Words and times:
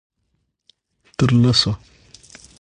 _تر 1.17 1.29
لسو. 1.41 1.71